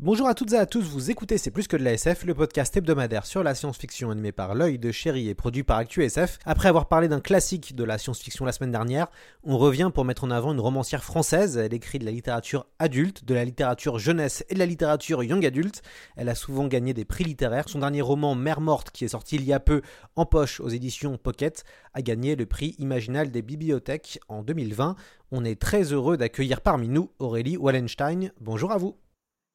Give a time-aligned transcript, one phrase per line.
[0.00, 2.32] Bonjour à toutes et à tous, vous écoutez C'est plus que de la SF, le
[2.32, 6.38] podcast hebdomadaire sur la science-fiction animé par l'œil de chéri et produit par ActuSF.
[6.44, 9.08] Après avoir parlé d'un classique de la science-fiction la semaine dernière,
[9.42, 11.56] on revient pour mettre en avant une romancière française.
[11.56, 15.44] Elle écrit de la littérature adulte, de la littérature jeunesse et de la littérature young
[15.44, 15.82] adulte.
[16.14, 17.68] Elle a souvent gagné des prix littéraires.
[17.68, 19.82] Son dernier roman Mère morte, qui est sorti il y a peu
[20.14, 24.94] en poche aux éditions Pocket, a gagné le prix Imaginal des bibliothèques en 2020.
[25.32, 28.30] On est très heureux d'accueillir parmi nous Aurélie Wallenstein.
[28.40, 28.94] Bonjour à vous.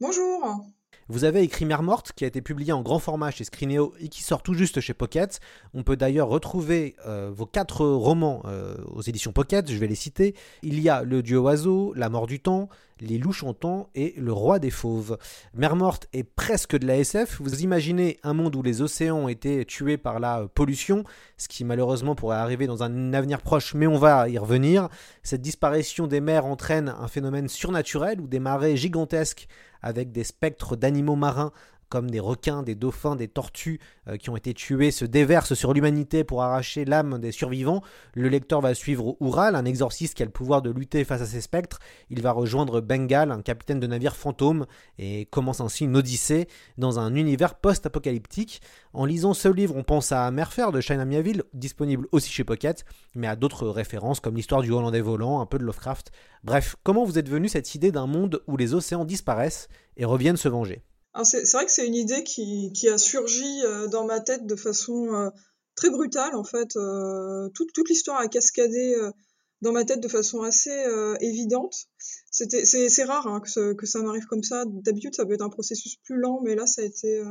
[0.04, 0.66] Bonjour
[1.10, 4.08] vous avez écrit Mère morte, qui a été publié en grand format chez Scrineo et
[4.08, 5.42] qui sort tout juste chez Pocket.
[5.74, 9.96] On peut d'ailleurs retrouver euh, vos quatre romans euh, aux éditions Pocket, je vais les
[9.96, 10.34] citer.
[10.62, 12.70] Il y a Le Dieu oiseau, La mort du temps,
[13.02, 15.18] Les loups chantants et Le roi des fauves.
[15.54, 17.42] Mère morte est presque de la SF.
[17.42, 21.04] Vous imaginez un monde où les océans ont été tués par la pollution,
[21.38, 24.88] ce qui malheureusement pourrait arriver dans un avenir proche, mais on va y revenir.
[25.22, 29.50] Cette disparition des mers entraîne un phénomène surnaturel où des marées gigantesques
[29.84, 31.52] avec des spectres d'animaux marins
[31.94, 35.76] comme des requins, des dauphins, des tortues euh, qui ont été tués se déversent sur
[35.76, 37.84] l'humanité pour arracher l'âme des survivants.
[38.16, 41.28] Le lecteur va suivre Ural, un exorciste qui a le pouvoir de lutter face à
[41.28, 41.78] ces spectres.
[42.10, 44.66] Il va rejoindre Bengal, un capitaine de navire fantôme,
[44.98, 46.48] et commence ainsi une odyssée
[46.80, 48.64] dans un univers post-apocalyptique.
[48.94, 52.86] En lisant ce livre, on pense à Merfer de China Miaville, disponible aussi chez Pocket,
[53.14, 56.12] mais à d'autres références comme l'histoire du Hollandais volant, un peu de Lovecraft.
[56.44, 60.38] Bref, comment vous êtes venu cette idée d'un monde où les océans disparaissent et reviennent
[60.38, 60.82] se venger?
[61.24, 64.56] C'est vrai que c'est une idée qui, qui a surgi euh, dans ma tête de
[64.56, 65.30] façon euh,
[65.76, 66.76] très brutale en fait.
[66.76, 68.96] Euh, toute, toute l'histoire a cascadé
[69.62, 70.86] dans ma tête de façon assez
[71.22, 71.88] évidente.
[72.32, 74.66] C'est, rare hein, que, que, ça m'arrive comme ça.
[74.68, 77.24] D'habitude, ça peut être un processus plus lent, mais là, ça a été,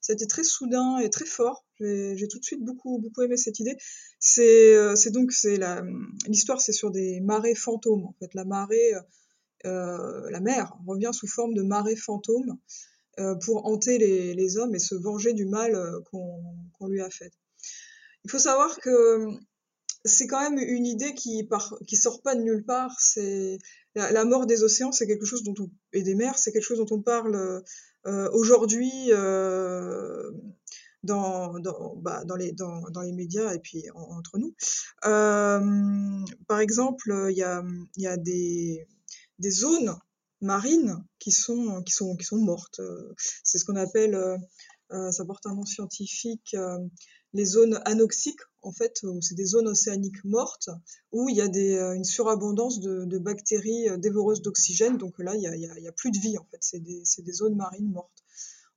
[0.00, 1.64] ça a été très soudain et très fort.
[1.78, 3.76] J'ai, tout de suite beaucoup, beaucoup aimé cette idée.
[4.18, 5.32] C'est, donc
[6.28, 8.34] l'histoire, c'est sur des marées fantômes en fait.
[8.34, 8.92] La marée,
[9.64, 12.58] la mer revient sous forme de marée fantôme.
[13.20, 17.30] Euh, pour hanter les, hommes et se venger du mal euh, qu'on lui a fait.
[18.24, 19.30] Il faut savoir que euh,
[20.06, 22.96] c'est quand même une idée qui part, qui sort pas de nulle part.
[23.94, 26.78] La, mort des océans, c'est quelque chose dont on, et des mers, c'est quelque chose
[26.78, 27.62] dont on parle
[28.32, 29.10] aujourd'hui
[31.02, 34.54] bah, dans, les, médias et puis entre nous.
[35.02, 38.86] par exemple, il y a, des
[39.50, 39.94] zones
[40.40, 42.80] marines qui sont, qui sont, qui sont mortes.
[42.80, 43.14] Euh,
[43.44, 44.36] c'est ce qu'on appelle, euh,
[44.92, 46.56] euh, ça porte un nom scientifique,
[47.32, 50.68] les zones anoxiques, en fait, c'est des zones océaniques mortes
[51.12, 54.98] où il y a des, une surabondance de, bactéries dévoreuses d'oxygène.
[54.98, 56.58] Donc là, il n'y a, a, a, plus de vie, en fait.
[56.60, 58.24] C'est des, des, zones marines mortes.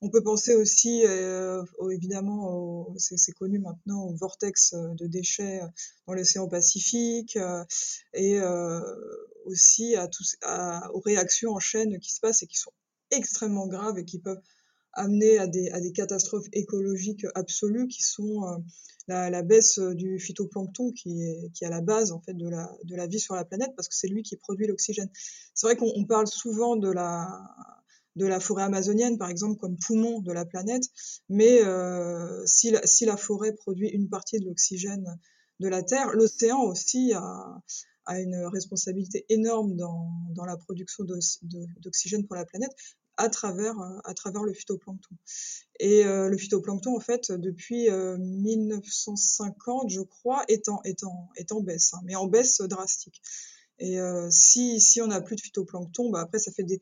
[0.06, 5.62] On peut penser aussi, euh, évidemment, c'est connu maintenant, au vortex de déchets
[6.06, 7.64] dans l'océan Pacifique euh,
[8.14, 8.82] et euh,
[9.46, 9.96] aussi
[10.94, 12.74] aux réactions en chaîne qui se passent et qui sont
[13.12, 14.42] extrêmement graves et qui peuvent
[14.92, 18.58] amener à des, catastrophes écologiques absolues qui sont euh,
[19.08, 23.22] la, la, baisse du phytoplancton qui est, à la base en fait de la vie
[23.22, 25.10] sur la planète parce que c'est lui qui produit l'oxygène.
[25.54, 27.42] C'est vrai qu'on parle souvent de la
[28.16, 30.84] de la forêt amazonienne, par exemple, comme poumon de la planète.
[31.30, 35.20] Mais euh, si, la, forêt produit une partie de l'oxygène
[35.60, 37.62] de la Terre, l'océan aussi a,
[38.06, 42.72] a, une responsabilité énorme dans, dans la production d'oxygène pour la planète
[43.18, 43.76] à travers,
[44.06, 45.16] à travers le phytoplancton.
[45.80, 51.30] Et euh, le phytoplancton, en fait, depuis euh, 1950, je crois, est en, est en,
[51.36, 53.22] est en baisse, hein, mais en baisse drastique.
[53.84, 56.80] Et euh, si, on n'a plus de phytoplancton, bah après ça fait des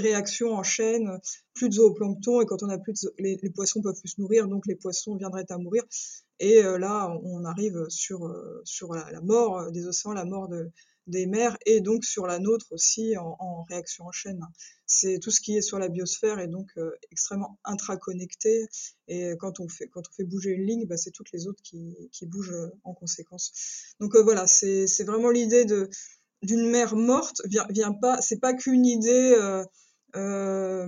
[0.00, 1.18] réactions en chaîne,
[1.52, 4.20] plus de zooplancton et quand on a plus de les, les, poissons peuvent plus se
[4.20, 5.82] nourrir, donc les poissons viendraient à mourir.
[6.38, 8.62] Et euh, là, on arrive sur euh,
[9.10, 10.70] la, mort des océans, la mort de,
[11.08, 14.40] des mers et donc sur la nôtre aussi en, réaction en chaîne.
[14.86, 16.70] C'est tout ce qui est sur la biosphère et donc
[17.10, 18.68] extrêmement intraconnecté.
[19.08, 19.88] Et quand on fait
[20.24, 23.52] bouger une ligne, bah, c'est toutes les autres qui, bougent en conséquence.
[23.98, 25.90] Donc voilà, c'est vraiment l'idée de
[26.44, 29.64] d'une mère morte vient, vient pas, c'est pas qu'une idée euh,
[30.16, 30.86] euh,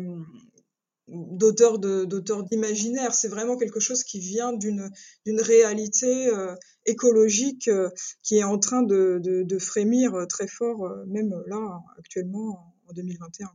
[1.09, 3.15] d'auteur d'auteur d'imaginaire.
[3.15, 4.91] C'est vraiment quelque chose qui vient d'une
[5.25, 6.55] d'une réalité euh,
[6.85, 7.71] écologique
[8.23, 13.51] qui est en train de frémir très fort, même là actuellement en 2021.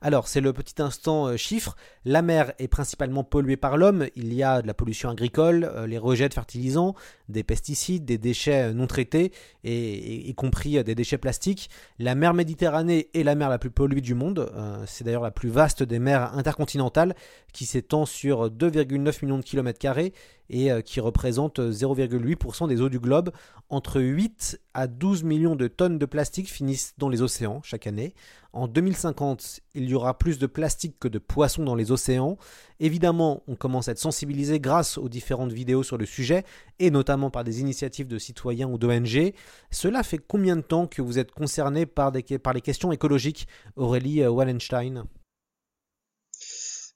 [0.00, 1.76] Alors, c'est le petit instant euh, chiffre.
[2.04, 4.06] La mer est principalement polluée par l'homme.
[4.16, 6.94] Il y a de la pollution agricole, euh, les rejets de fertilisants,
[7.28, 9.32] des pesticides, des déchets euh, non traités,
[9.64, 11.70] y compris des déchets plastiques.
[11.98, 14.52] La mer Méditerranée est la mer la plus polluée du monde.
[14.86, 17.14] c'est d'ailleurs la plus vaste des mers intercontinentales,
[17.52, 20.12] qui s'étend sur 2,9 millions de kilomètres carrés
[20.50, 23.30] et qui représente 0,8% des eaux du globe.
[23.70, 28.14] Entre 8 à 12 millions de tonnes de plastique finissent dans les océans chaque année.
[28.52, 32.36] En 2050, il y aura plus de plastique que de poissons dans les océans.
[32.78, 36.44] Évidemment, on commence à être sensibilisé grâce aux différentes vidéos sur le sujet,
[36.78, 39.32] et notamment par des initiatives de citoyens ou d'ONG.
[39.72, 44.30] Cela fait combien de temps que vous êtes concerné par, les questions écologiques, Aurélie euh,
[44.30, 45.04] Wallenstein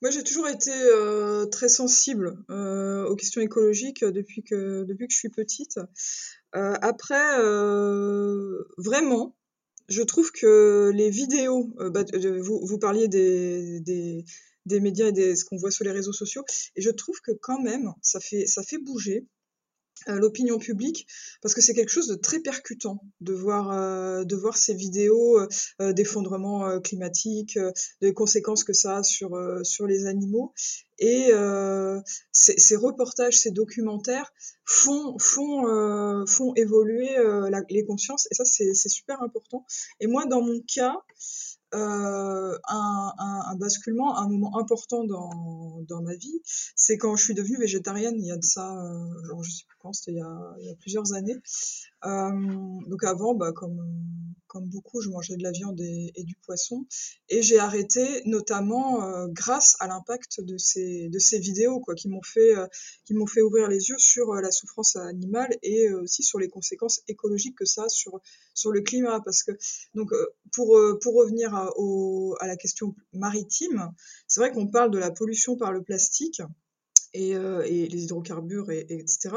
[0.01, 5.13] moi, j'ai toujours été euh, très sensible euh, aux questions écologiques depuis que, depuis que
[5.13, 5.81] je suis petite.
[6.53, 7.37] après,
[8.77, 9.37] vraiment,
[9.89, 12.05] je trouve que les vidéos, euh, bah,
[12.41, 14.25] vous, vous, parliez des, des,
[14.67, 16.45] des médias et de ce qu'on voit sur les réseaux sociaux,
[16.77, 19.27] et je trouve que quand même, ça fait, ça fait bouger
[20.07, 21.07] l'opinion publique
[21.43, 25.41] parce que c'est quelque chose de très percutant de voir euh, de voir ces vidéos
[25.81, 27.59] euh, d'effondrement euh, climatique
[28.01, 29.31] des conséquences que ça a sur
[29.63, 30.53] sur les animaux.
[31.01, 31.31] Et
[32.33, 34.33] ces, ces, reportages ces documentaires
[34.65, 37.11] font font font évoluer
[37.71, 39.65] les consciences et ça c'est super important.
[40.01, 40.97] Et moi dans mon cas
[41.75, 47.25] euh, un, un, un, basculement, un moment important dans, dans ma vie, c'est quand je
[47.25, 48.15] suis devenue végétarienne.
[48.19, 50.25] Il y a de ça, euh, genre je sais plus quand, c'était il,
[50.61, 51.37] il, y a plusieurs années.
[52.05, 53.83] Euh, donc avant, bah, comme,
[54.49, 56.87] comme beaucoup, je mangeais de la viande et, du poisson,
[57.29, 62.57] et j'ai arrêté notamment euh, grâce à l'impact de ces vidéos, quoi, qui m'ont fait
[62.57, 62.67] euh,
[63.27, 67.65] fait ouvrir les yeux sur la souffrance animale et aussi sur les conséquences écologiques que
[67.65, 68.21] ça a sur
[68.55, 69.53] sur le climat, parce que
[69.95, 70.11] donc
[70.53, 73.93] pour pour revenir à, la question maritime,
[74.27, 76.41] c'est vrai qu'on parle de la pollution par le plastique.
[77.15, 79.37] Et, euh, les hydrocarbures, et, et etc.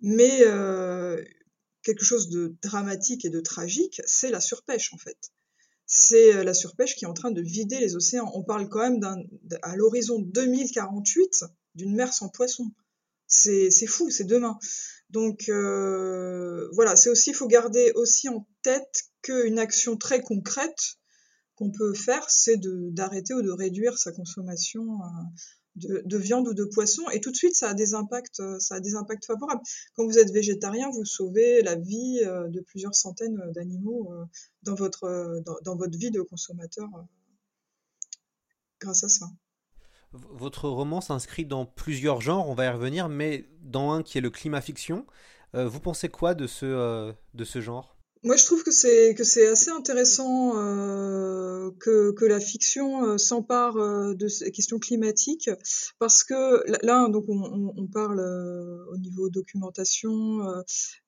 [0.00, 1.22] Mais euh,
[1.82, 5.32] quelque chose de dramatique et de tragique, c'est la surpêche en fait.
[5.86, 8.30] C'est euh, la surpêche qui est en train de vider les océans.
[8.34, 9.02] On parle quand même
[9.62, 11.44] à l'horizon 2048
[11.74, 12.70] d'une mer sans poissons.
[13.26, 14.58] C'est, c'est fou, c'est demain.
[15.10, 20.98] Donc euh, voilà, c'est aussi, il faut garder aussi en tête qu'une action très concrète
[21.54, 25.00] qu'on peut faire, c'est d'arrêter ou de réduire sa consommation
[25.78, 28.76] de, viande ou de poisson et tout de suite ça a des impacts euh, ça
[28.76, 29.60] a des impacts favorables.
[29.94, 34.24] Quand vous êtes végétarien vous sauvez la vie euh, de plusieurs centaines d'animaux euh,
[34.62, 36.88] dans votre dans, votre vie de consommateur
[38.80, 39.26] grâce à ça.
[40.12, 44.22] Votre roman s'inscrit dans plusieurs genres on va y revenir mais dans un qui est
[44.22, 45.06] le climat fiction.
[45.54, 47.14] Vous pensez quoi de ce
[47.60, 47.97] genre?
[48.24, 53.18] Moi, je trouve que c'est que c'est assez intéressant euh, que, que la fiction euh,
[53.18, 55.50] s'empare euh, de ces questions climatiques
[55.98, 58.20] parce que là, donc on, parle
[58.90, 60.40] au niveau documentation,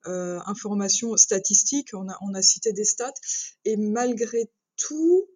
[0.05, 1.89] information, statistique.
[1.93, 3.13] On a on a cité des stats
[3.65, 5.27] et malgré tout,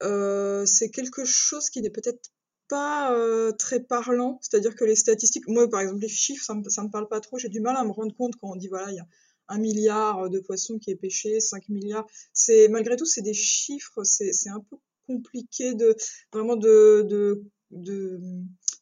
[0.00, 2.30] c'est quelque chose qui n'est peut-être
[2.68, 3.14] pas
[3.58, 6.90] très parlant, c'est-à-dire que les statistiques, moi par exemple les chiffres, ça me, ça me
[6.90, 8.96] parle pas trop, j'ai du mal à me rendre compte quand on dit voilà, il
[8.96, 9.06] y a
[9.48, 12.06] un milliard de poissons qui est pêché, 5 milliards.
[12.32, 14.76] C'est malgré tout, c'est des chiffres, c'est un peu
[15.06, 15.96] compliqué de
[16.32, 18.20] vraiment de, de, de,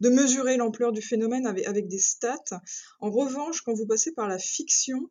[0.01, 2.61] de mesurer l'ampleur du phénomène avec, des stats.
[3.01, 5.11] En revanche, quand vous passez par la fiction,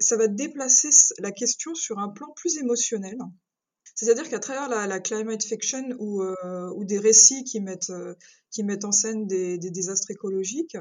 [0.00, 3.18] ça va déplacer la question sur un plan plus émotionnel.
[3.94, 8.14] C'est-à-dire qu'à travers la, climate fiction ou, euh, ou des récits qui mettent, euh,
[8.50, 10.76] qui mettent en scène des désastres écologiques,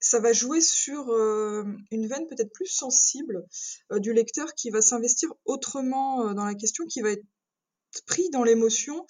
[0.00, 3.46] ça va jouer sur euh, une veine peut-être plus sensible
[3.92, 7.24] euh, du lecteur qui va s'investir autrement euh, dans la question, qui va être
[8.06, 9.06] pris dans l'émotion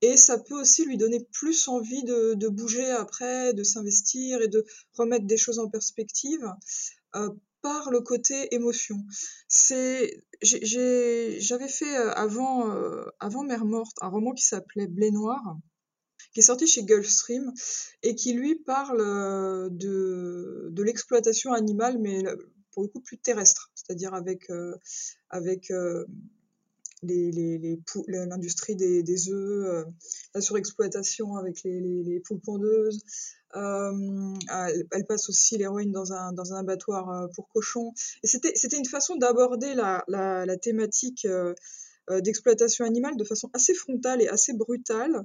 [0.00, 4.48] et ça peut aussi lui donner plus envie de, de bouger après, de s'investir et
[4.48, 6.40] de remettre des choses en perspective
[7.60, 8.96] par le côté émotion.
[9.46, 12.74] C'est, j'avais fait avant,
[13.18, 15.58] avant Mère morte un roman qui s'appelait Blé noir
[16.32, 17.52] qui est sorti chez Gulfstream
[18.02, 22.22] et qui lui parle euh, de, de l'exploitation animale, mais
[22.72, 24.76] pour le coup plus terrestre, c'est-à-dire avec, euh,
[25.28, 26.04] avec euh,
[27.02, 29.86] les, les, les l'industrie des, des œufs,
[30.34, 33.02] la surexploitation avec les, les, les poules pondeuses.
[33.56, 34.34] Euh,
[34.92, 37.92] elle, passe aussi l'héroïne dans un, dans un abattoir pour cochons.
[38.22, 41.26] C'était, une façon d'aborder la, la thématique
[42.08, 45.24] d'exploitation animale de façon assez frontale et assez brutale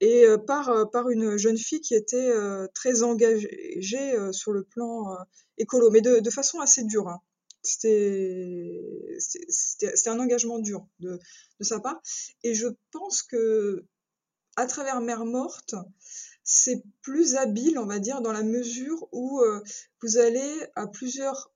[0.00, 2.32] et par, par une jeune fille qui était
[2.74, 5.16] très engagée sur le plan
[5.58, 7.08] écolo, mais de, de façon assez dure.
[7.08, 7.20] Hein.
[7.62, 8.88] C'était
[10.06, 11.18] un engagement dur de,
[11.58, 12.00] de sa part.
[12.42, 13.84] Et je pense que
[14.56, 15.74] à travers Mère Morte,
[16.44, 19.42] c'est plus habile, on va dire, dans la mesure où
[20.02, 21.52] vous allez à plusieurs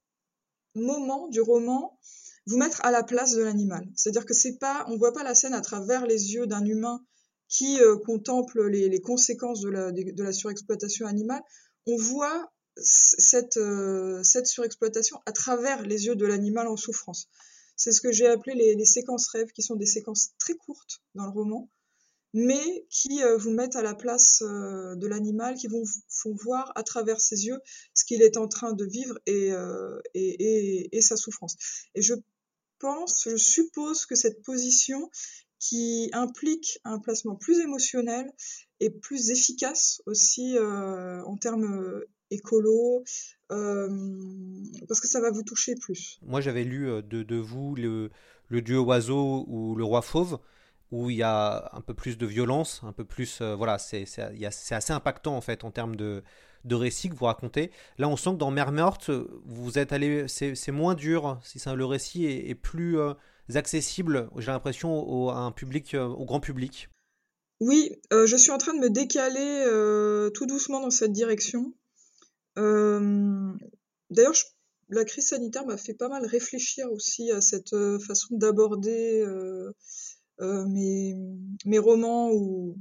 [0.75, 1.99] moments du roman
[2.47, 3.87] vous mettre à la place de l'animal.
[3.97, 7.03] C'est-à-dire que c'est pas, on voit pas la scène à travers les yeux d'un humain
[7.55, 11.43] qui euh, contemple les, conséquences de la, surexploitation animale.
[11.87, 17.29] On voit cette, euh, cette surexploitation à travers les yeux de l'animal en souffrance.
[17.77, 21.27] C'est ce que j'ai appelé les, séquences rêves, qui sont des séquences très courtes dans
[21.27, 21.71] le roman,
[22.33, 26.83] mais qui euh, vous mettent à la place de l'animal, qui vous font voir à
[26.83, 27.61] travers ses yeux
[27.95, 29.53] ce qu'il est en train de vivre et,
[30.15, 31.57] et, sa souffrance.
[31.95, 32.15] Et je
[32.81, 35.09] pense, je suppose que cette position
[35.59, 38.33] qui implique un placement plus émotionnel
[38.81, 43.05] et plus efficace aussi euh, en termes écolo,
[43.53, 43.89] euh,
[44.89, 46.19] parce que ça va vous toucher plus.
[46.23, 48.11] Moi j'avais lu de, vous le,
[48.49, 50.39] le dieu oiseau ou le roi fauve
[50.95, 54.05] où il y a un peu plus de violence, un peu plus, euh, voilà, c'est
[54.47, 56.23] assez impactant en fait en termes de,
[56.65, 57.73] de récit que vous racontez.
[57.99, 61.75] Là, on sent que dans Mère Meurtre, vous êtes allé, c'est moins dur, si ça,
[61.75, 63.15] le récit est, plus euh,
[63.53, 65.55] accessible, j'ai l'impression, au, un
[65.95, 66.89] euh, au grand public.
[67.61, 71.73] Oui, euh, je suis en train de me décaler euh, tout doucement dans cette direction.
[72.57, 74.35] D'ailleurs,
[74.91, 77.75] la crise sanitaire m'a fait pas mal réfléchir aussi à cette
[78.07, 79.27] façon d'aborder
[80.41, 81.17] mes,
[81.65, 82.77] mes romans ou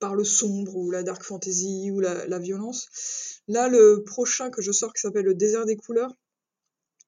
[0.00, 3.40] par le sombre ou la dark fantasy ou la, la, violence.
[3.46, 6.12] Là, le prochain que je sors qui s'appelle Le désert des couleurs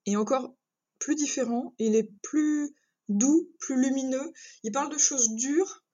[0.07, 0.55] est encore
[0.99, 1.75] plus différent.
[1.79, 2.75] Il est plus
[3.09, 4.33] doux, plus lumineux.
[4.63, 5.85] Il parle de choses dures,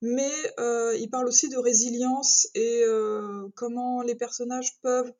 [0.00, 5.12] mais euh, il parle aussi de résilience et euh, comment les personnages peuvent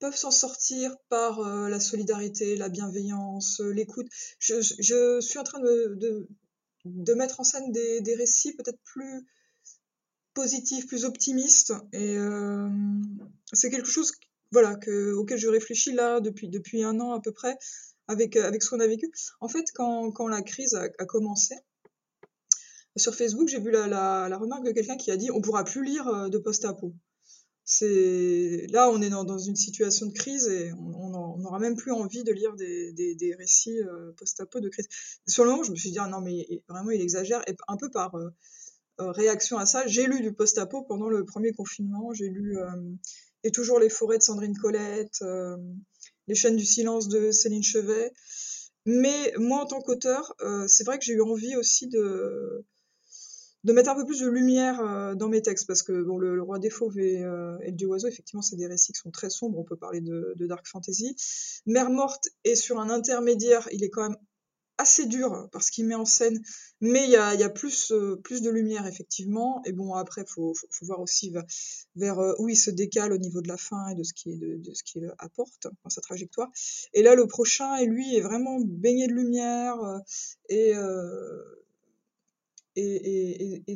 [0.00, 4.06] peuvent s'en sortir par euh, la solidarité, la bienveillance, l'écoute.
[4.38, 6.28] Je, suis en train de, de,
[6.84, 9.26] de mettre en scène des, des récits peut-être plus
[10.34, 11.72] positifs, plus optimistes.
[11.92, 12.16] Et
[13.52, 14.12] c'est quelque chose
[14.50, 17.56] voilà, que, auquel je réfléchis là depuis, depuis un an à peu près
[18.08, 19.10] avec, avec ce qu'on a vécu.
[19.40, 21.54] En fait, quand, quand la crise a, commencé,
[22.96, 25.84] sur Facebook, j'ai vu la, la, remarque de quelqu'un qui a dit on pourra plus
[25.84, 26.94] lire euh, de post-apo.
[27.70, 31.92] C'est là, on est dans, dans, une situation de crise et on n'aura même plus
[31.92, 34.88] envie de lire des, des, des récits euh, post-apo de crise.
[35.26, 37.76] Sur le moment, je me suis dit ah non mais vraiment il exagère et un
[37.76, 38.30] peu par euh,
[39.00, 42.14] euh réaction à ça, j'ai lu du post-apo pendant le premier confinement.
[42.14, 42.70] J'ai lu euh,
[43.44, 45.56] et toujours les forêts de Sandrine Collette, euh,
[46.26, 48.12] les chaînes du silence de Céline Chevet.
[48.86, 50.34] Mais moi en tant qu'auteur,
[50.66, 52.64] c'est vrai que j'ai eu envie aussi de
[53.64, 55.66] de mettre un peu plus de lumière euh, dans mes textes.
[55.66, 58.66] Parce que bon le, roi des fauves et, euh, le dieu oiseau effectivement c'est des
[58.66, 59.58] récits qui sont très sombres.
[59.58, 61.16] On peut parler de, de, dark fantasy.
[61.66, 63.68] Mère morte est sur un intermédiaire.
[63.72, 64.18] Il est quand même
[64.78, 66.40] assez dur parce qu'il met en scène
[66.80, 71.00] mais il y a, euh, plus de lumière effectivement et bon après faut faut, voir
[71.00, 71.32] aussi
[71.96, 75.12] vers, euh, où il se décale au niveau de la fin et de ce qu'il
[75.18, 76.48] apporte dans sa trajectoire
[76.94, 79.76] et là le prochain et lui est vraiment baigné de lumière
[80.48, 80.74] et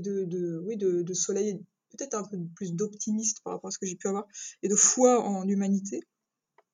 [0.01, 4.27] de, soleil, peut-être un peu plus d'optimiste par rapport à ce que j'ai pu avoir,
[4.63, 6.01] et de foi en l'humanité.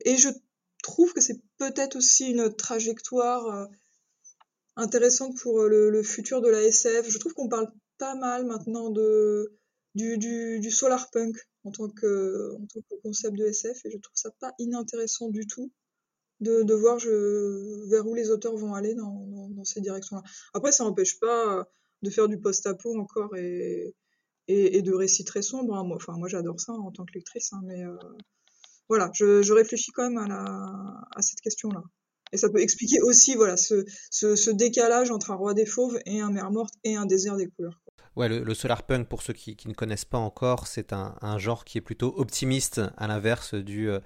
[0.05, 0.29] Et je
[0.83, 3.67] trouve que c'est peut-être aussi une trajectoire euh,
[4.79, 7.11] intéressante pour euh, le, futur de la SF.
[7.11, 9.53] Je trouve qu'on parle pas mal maintenant de,
[9.95, 13.99] du, du, solar punk en tant, que, en tant que concept de SF, et je
[13.99, 15.71] trouve ça pas inintéressant du tout.
[16.41, 16.99] De, de voir
[17.89, 20.23] vers où les auteurs vont aller dans, dans, ces directions-là.
[20.55, 21.67] Après, ça n'empêche pas
[22.03, 23.93] de faire du post-apo encore et,
[24.47, 25.75] et, et, de récits très sombres.
[25.75, 25.83] Hein.
[25.83, 27.97] Moi, enfin, moi j'adore ça en tant que lectrice, hein, mais euh,
[28.89, 31.83] voilà, je, je, réfléchis quand même à, la, à cette question-là.
[32.33, 36.21] Et ça peut expliquer aussi voilà, ce, ce, décalage entre un roi des fauves et
[36.21, 37.81] un mer morte et un désert des couleurs.
[38.17, 41.39] Ouais, le, le solar punk, pour ceux qui, ne connaissent pas encore, c'est un, un,
[41.39, 44.01] genre qui est plutôt optimiste, à l'inverse du, euh,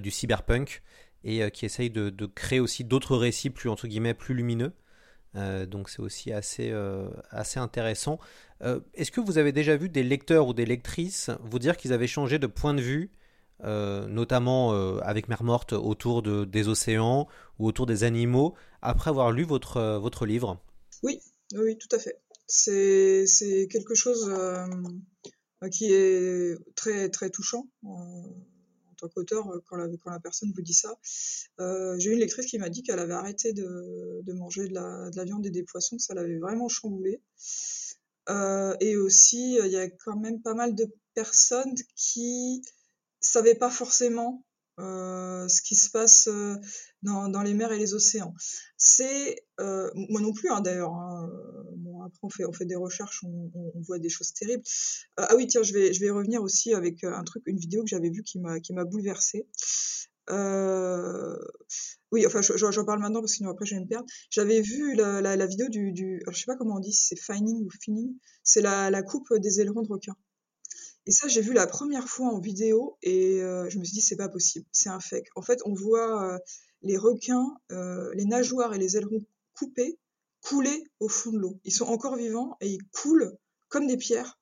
[0.00, 0.82] du cyberpunk,
[1.22, 4.72] et euh, qui essaye de, de créer aussi d'autres récits plus, entre guillemets, plus lumineux.
[5.36, 8.18] Euh, donc c'est aussi assez, euh, assez intéressant.
[8.62, 11.92] Euh, Est-ce que vous avez déjà vu des lecteurs ou des lectrices vous dire qu'ils
[11.92, 13.10] avaient changé de point de vue,
[13.64, 17.28] euh, notamment avec Mère Morte autour de, des océans
[17.58, 20.60] ou autour des animaux, après avoir lu votre, votre livre
[21.02, 21.20] Oui,
[21.54, 22.20] oui, tout à fait.
[22.46, 24.32] C'est quelque chose
[25.70, 27.66] qui est très, très touchant
[29.02, 30.96] tant qu'auteur euh, quand la, quand la personne vous dit ça.
[31.60, 34.74] Euh, J'ai eu une lectrice qui m'a dit qu'elle avait arrêté de, de manger de
[34.74, 37.20] la, de la, viande et des poissons, que ça l'avait vraiment chamboulé.
[38.28, 42.62] Euh, et aussi, il y a quand même pas mal de personnes qui
[43.32, 44.44] savaient pas forcément
[44.80, 46.56] euh, ce qui se passe euh,
[47.02, 48.34] dans, dans, les mers et les océans.
[48.76, 50.92] C'est euh, moi non plus hein, d'ailleurs.
[50.94, 51.30] Hein,
[51.76, 53.50] bon, après on fait on fait des recherches, on,
[53.82, 54.62] voit des choses terribles.
[55.18, 57.88] Ah oui tiens, je vais je vais revenir aussi avec un truc, une vidéo que
[57.88, 59.46] j'avais vue qui m'a qui bouleversée.
[62.12, 64.06] Oui, enfin, j'en parle maintenant parce que sinon après je vais me perdre.
[64.30, 67.70] J'avais vu la, vidéo du, du je sais pas comment on dit, c'est finding ou
[67.70, 70.14] finning, c'est la, la coupe des ailerons de requin.
[71.06, 74.00] Et ça, j'ai vu la première fois en vidéo et euh, je me suis dit
[74.00, 75.28] c'est pas possible, c'est un fake.
[75.34, 76.38] En fait, on voit euh,
[76.82, 79.98] les requins, euh, les nageoires et les ailerons coupés
[80.42, 81.60] couler au fond de l'eau.
[81.64, 83.36] Ils sont encore vivants et ils coulent
[83.68, 84.40] comme des pierres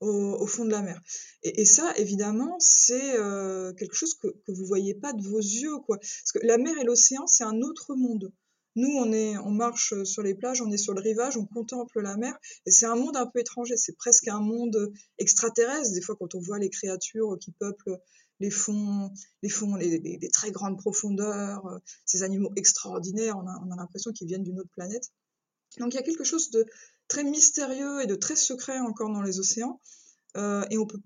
[0.00, 1.00] au, fond de la mer.
[1.42, 3.16] Et, ça, évidemment, c'est
[3.78, 5.98] quelque chose que, que vous voyez pas de vos yeux, quoi.
[5.98, 8.32] Parce que la mer et l'océan, c'est un autre monde.
[8.76, 12.00] Nous, on est, on marche sur les plages, on est sur le rivage, on contemple
[12.00, 13.76] la mer, et c'est un monde un peu étranger.
[13.76, 15.92] C'est presque un monde extraterrestre.
[15.92, 17.98] Des fois, quand on voit les créatures qui peuplent
[18.38, 19.10] les fonds,
[19.42, 24.28] les fonds, les, très grandes profondeurs, ces animaux extraordinaires, on a, on a l'impression qu'ils
[24.28, 25.10] viennent d'une autre planète.
[25.78, 26.66] Donc, il y a quelque chose de
[27.08, 29.80] très mystérieux et de très secret encore dans les océans,
[30.36, 31.00] euh, et on peut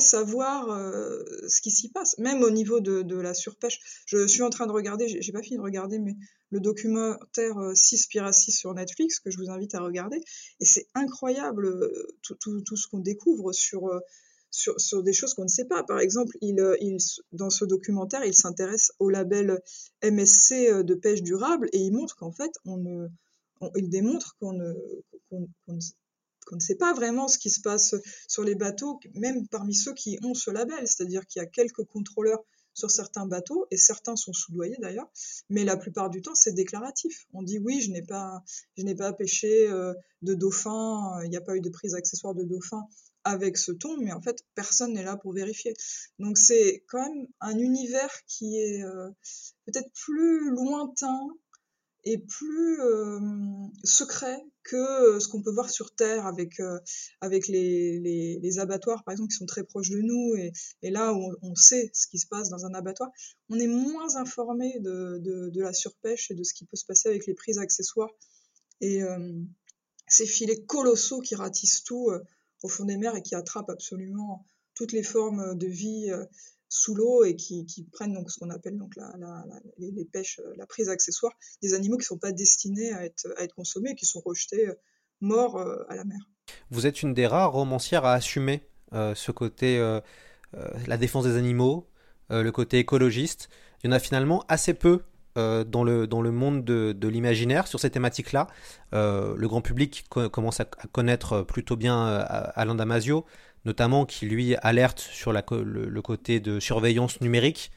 [0.00, 3.78] savoir euh, ce qui s'y passe, même au niveau de, de, la surpêche.
[4.06, 6.16] Je suis en train de regarder, j'ai pas fini de regarder, mais
[6.50, 10.20] le documentaire 6 Piracy sur Netflix, que je vous invite à regarder,
[10.60, 14.00] et c'est incroyable euh, tout, tout, tout ce qu'on découvre sur, euh,
[14.50, 15.82] sur, sur, des choses qu'on ne sait pas.
[15.82, 16.96] Par exemple, il, il,
[17.32, 19.60] dans ce documentaire, il s'intéresse au label
[20.02, 23.08] MSC de pêche durable, et il montre qu'en fait, on ne,
[23.60, 24.74] on, il démontre qu'on ne,
[25.30, 25.78] qu'on, qu'on
[26.44, 27.94] qu'on ne sait pas vraiment ce qui se passe
[28.28, 30.86] sur les bateaux, même parmi ceux qui ont ce label.
[30.86, 32.44] C'est-à-dire qu'il y a quelques contrôleurs
[32.74, 35.10] sur certains bateaux, et certains sont soudoyés d'ailleurs,
[35.50, 37.26] mais la plupart du temps, c'est déclaratif.
[37.32, 38.42] On dit oui, je n'ai pas,
[38.96, 42.86] pas pêché euh, de dauphin, il n'y a pas eu de prise accessoire de dauphin
[43.24, 45.74] avec ce ton, mais en fait, personne n'est là pour vérifier.
[46.18, 49.10] Donc c'est quand même un univers qui est euh,
[49.66, 51.28] peut-être plus lointain
[52.04, 52.78] est plus
[53.84, 56.60] secret que ce qu'on peut voir sur Terre avec,
[57.20, 57.98] avec les,
[58.40, 61.90] les, abattoirs, par exemple, qui sont très proches de nous, et, là où on, sait
[61.94, 63.10] ce qui se passe dans un abattoir,
[63.48, 67.08] on est moins informé de, de, la surpêche et de ce qui peut se passer
[67.08, 68.10] avec les prises accessoires
[68.80, 69.00] et
[70.08, 72.10] ces filets colossaux qui ratissent tout
[72.62, 76.10] au fond des mers et qui attrapent absolument toutes les formes de vie
[76.74, 79.44] sous l'eau et qui, qui, prennent donc ce qu'on appelle donc la, la,
[79.76, 83.42] les, pêches, la prise accessoire, des animaux qui ne sont pas destinés à être, à
[83.42, 84.74] être consommés et qui sont rejetés euh,
[85.20, 86.18] morts euh, à la mer.
[86.70, 88.62] Vous êtes une des rares romancières à assumer
[88.94, 90.00] euh, ce côté, euh,
[90.86, 91.90] la défense des animaux,
[92.30, 93.50] le côté écologiste.
[93.84, 95.02] Il y en a finalement assez peu
[95.38, 98.48] euh, dans, le, dans le monde de, de l'imaginaire sur ces thématiques-là.
[98.92, 103.24] Euh, le grand public co commence à, à, connaître plutôt bien euh, Alain Damasio,
[103.64, 107.70] notamment qui lui alerte sur le, côté de surveillance numérique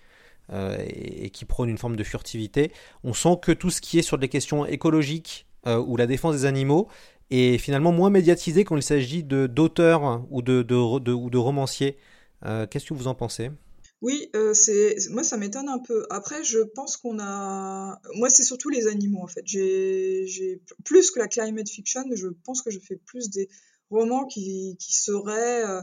[0.51, 2.71] euh, et, qui prône une forme de furtivité.
[3.03, 6.35] On sent que tout ce qui est sur des questions écologiques euh, ou la défense
[6.35, 6.87] des animaux
[7.31, 11.97] est finalement moins médiatisé quand il s'agit d'auteurs ou de, de, de, ou de romanciers.
[12.45, 13.51] Euh, qu'est-ce que vous en pensez?
[14.01, 14.29] Oui,
[15.09, 16.05] moi ça m'étonne un peu.
[16.11, 19.41] Après, je pense qu'on a, moi c'est surtout les animaux en fait.
[19.45, 23.49] J'ai plus que la climate fiction, je pense que je fais plus des
[23.89, 25.81] romans qui, seraient euh,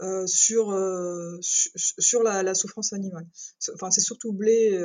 [0.00, 3.26] euh, sur euh, sur la, souffrance animale.
[3.74, 4.78] Enfin, c'est surtout blé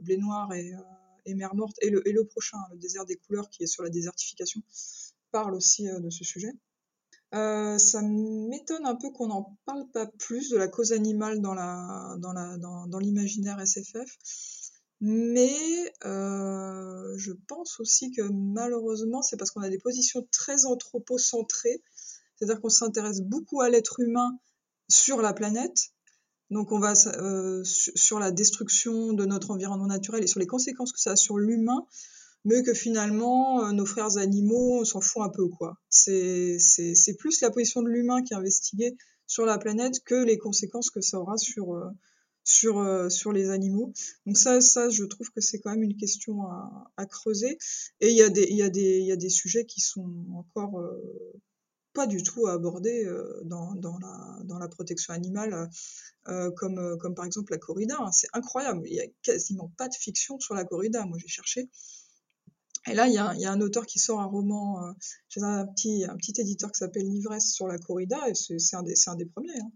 [0.00, 0.72] blé noir et,
[1.24, 4.62] et mer morte et le prochain, le désert des couleurs qui est sur la désertification,
[5.30, 6.52] parle aussi de ce sujet.
[7.32, 12.32] Ça m'étonne un peu qu'on n'en parle pas plus de la cause animale dans dans
[12.32, 14.16] la dans, dans l'imaginaire SFF,
[15.00, 21.82] mais euh, je pense aussi que malheureusement c'est parce qu'on a des positions très anthropocentrées,
[22.36, 24.38] c'est-à-dire qu'on s'intéresse beaucoup à l'être humain
[24.88, 25.90] sur la planète,
[26.50, 30.92] donc on va euh, sur la destruction de notre environnement naturel et sur les conséquences
[30.92, 31.86] que ça a sur l'humain.
[32.44, 35.78] Mais que finalement, euh, nos frères animaux, s'en fout un peu, quoi.
[35.88, 36.58] C'est,
[37.18, 41.00] plus la position de l'humain qui est investiguée sur la planète que les conséquences que
[41.00, 41.74] ça aura sur,
[42.46, 43.92] sur, euh, sur les animaux.
[44.24, 46.44] Donc ça, ça, je trouve que c'est quand même une question
[46.96, 47.58] à, creuser.
[48.00, 51.02] Et il y a des, y y a des sujets qui sont encore euh,
[51.92, 55.68] pas du tout abordés euh, dans, dans, la, dans la protection animale,
[56.56, 57.98] comme, comme par exemple la corrida.
[58.12, 58.82] C'est incroyable.
[58.86, 61.04] Il y a quasiment pas de fiction sur la corrida.
[61.04, 61.68] Moi, j'ai cherché.
[62.88, 64.94] Et là, il y, a, y, a, un auteur qui sort un roman
[65.28, 68.84] chez un petit, un petit éditeur qui s'appelle L'ivresse sur la corrida, et c'est un,
[68.84, 69.58] des, un des premiers.
[69.58, 69.72] Hein.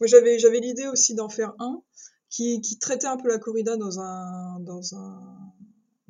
[0.00, 1.82] Moi, j'avais l'idée aussi d'en faire un
[2.28, 5.52] qui, traitait un peu la corrida dans un, dans un,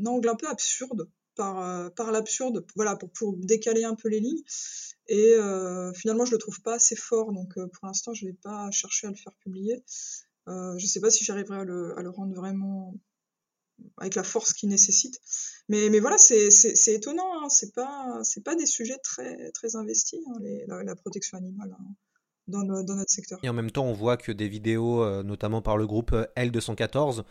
[0.06, 4.42] angle un peu absurde, par, par l'absurde, voilà, pour, pour décaler un peu les lignes.
[5.08, 5.34] Et
[5.94, 9.10] finalement, je le trouve pas assez fort, donc pour l'instant, je vais pas chercher à
[9.10, 9.82] le faire publier.
[10.46, 12.94] je sais pas si j'arriverai à le, à le rendre vraiment
[13.98, 15.20] avec la force qu'il nécessite.
[15.68, 16.48] Mais, mais voilà, c'est
[16.88, 17.48] étonnant, hein.
[17.48, 21.76] c'est pas, pas des sujets très, très investis, hein, la, protection animale.
[21.78, 21.94] Hein,
[22.50, 23.38] dans, dans, notre secteur.
[23.42, 27.24] Et en même temps, on voit que des vidéos, euh, notamment par le groupe L214,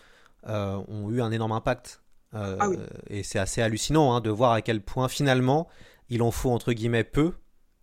[0.47, 2.01] euh, ont eu un énorme impact.
[2.33, 2.77] Euh, ah oui.
[3.07, 5.67] Et c'est assez hallucinant hein, de voir à quel point finalement
[6.09, 7.33] il en faut entre guillemets peu,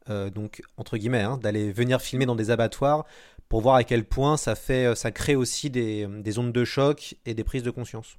[0.09, 3.05] donc entre guillemets, hein, d'aller venir filmer dans des abattoirs
[3.49, 7.16] pour voir à quel point ça fait, ça crée aussi des, des ondes de choc
[7.25, 8.16] et des prises de conscience.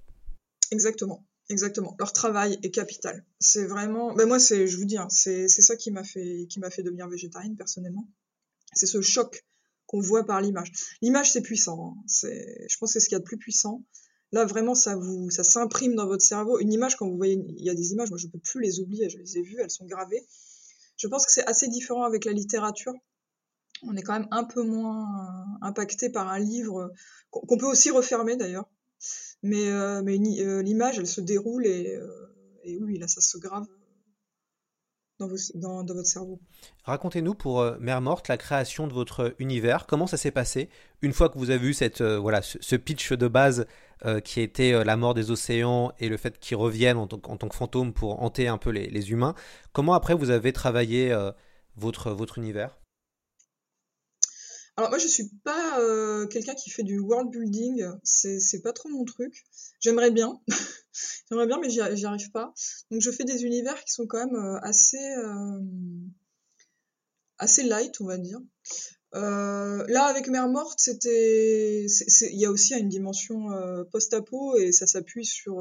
[0.72, 1.26] Exactement.
[1.50, 1.96] Exactement.
[1.98, 3.26] Leur travail est capital.
[3.40, 4.14] C'est vraiment.
[4.14, 6.70] Ben moi, c'est, je vous dis, hein, c'est, c'est ça qui m'a fait, qui m'a
[6.70, 8.06] fait devenir végétarienne personnellement.
[8.74, 9.46] C'est ce choc
[9.86, 10.72] qu'on voit par l'image.
[11.02, 11.94] L'image, c'est puissant.
[11.96, 12.04] Hein.
[12.08, 13.84] C'est, je pense que c'est ce qu'il y a de plus puissant.
[14.34, 16.60] Là, vraiment, ça vous, ça s'imprime dans votre cerveau.
[16.60, 18.80] Une image, quand vous voyez, il y a des images, moi, je peux plus les
[18.80, 19.10] oublier.
[19.10, 20.26] Je les ai vues, elles sont gravées.
[20.98, 22.94] Je pense que c'est assez différent avec la littérature.
[23.84, 25.06] On est quand même un peu moins
[25.62, 26.92] impacté par un livre
[27.30, 28.68] qu'on peut aussi refermer d'ailleurs
[29.44, 32.08] mais, euh, euh, l'image, elle se déroule euh,
[32.64, 33.68] et, oui, là, ça se grave
[35.20, 36.40] dans, dans, dans votre cerveau.
[36.84, 39.86] Racontez-nous pour Mère Morte la création de votre univers.
[39.88, 40.70] Comment ça s'est passé
[41.02, 43.66] une fois que vous avez vu cette, voilà, ce, pitch de base
[44.24, 47.56] qui était la mort des océans et le fait qu'ils reviennent en, en, tant que
[47.56, 49.36] fantômes pour hanter un peu les, les humains?
[49.74, 51.16] Comment après vous avez travaillé
[51.76, 52.78] votre, votre univers?
[54.78, 58.90] Alors moi je suis pas euh, quelqu'un qui fait du world building, c'est pas trop
[58.90, 59.44] mon truc.
[59.80, 60.40] J'aimerais bien,
[61.30, 62.54] j'aimerais bien mais j'y arrive pas.
[62.92, 65.60] Donc je fais des univers qui sont quand même euh, assez euh,
[67.38, 68.40] assez light on va dire.
[69.14, 73.50] là avec Mère Morte c'était il y a aussi une dimension
[73.92, 75.56] post-apo et ça s'appuie sur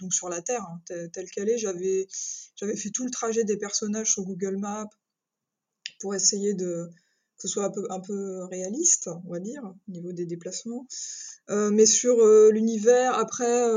[0.00, 0.80] donc sur la Terre hein,
[1.12, 1.58] telle qu'elle est.
[1.58, 2.06] J'avais
[2.56, 4.90] j'avais fait tout le trajet des personnages sur Google Maps
[6.00, 6.90] pour essayer de
[7.42, 10.86] que ce soit un peu, un peu réaliste, on va dire, au niveau des déplacements.
[11.52, 13.68] Euh, mais sur euh, l'univers, après,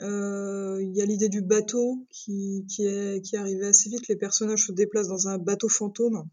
[0.00, 4.08] euh, il y a l'idée du bateau qui, qui, est, qui est arrivé assez vite.
[4.08, 6.26] Les personnages se déplacent dans un bateau fantôme.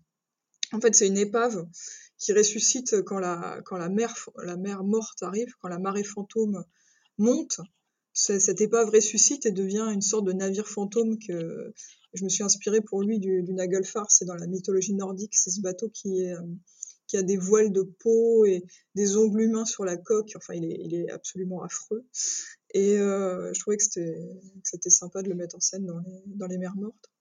[0.71, 1.67] En fait, c'est une épave
[2.17, 6.63] qui ressuscite quand la, mer, morte arrive, quand la marée fantôme
[7.17, 7.59] monte.
[8.13, 11.73] Cette épave ressuscite et devient une sorte de navire fantôme que,
[12.13, 15.51] je me suis inspirée pour lui du, du Nagelfar, c'est dans la mythologie nordique, c'est
[15.51, 16.33] ce bateau qui est
[17.07, 18.63] qui a des voiles de peau et
[18.95, 20.33] des ongles humains sur la coque.
[20.35, 22.05] Enfin, il est, absolument affreux.
[22.73, 26.47] Et euh, je trouvais que c'était sympa de le mettre en scène dans les, dans
[26.47, 27.11] mers mortes.